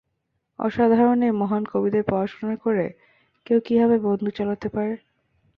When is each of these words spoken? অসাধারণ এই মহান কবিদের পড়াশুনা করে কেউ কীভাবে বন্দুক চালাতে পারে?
অসাধারণ 0.59 1.19
এই 1.21 1.33
মহান 1.41 1.63
কবিদের 1.71 2.03
পড়াশুনা 2.03 2.55
করে 2.57 2.85
কেউ 3.45 3.59
কীভাবে 3.65 3.95
বন্দুক 4.05 4.31
চালাতে 4.35 4.67
পারে? 4.69 4.93